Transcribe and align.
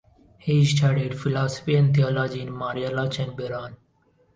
He 0.39 0.65
studied 0.65 1.15
philosophy 1.19 1.75
and 1.75 1.93
theology 1.95 2.41
in 2.41 2.51
Maria 2.51 2.89
Laach 2.89 3.19
and 3.23 3.37
Beuron. 3.37 3.75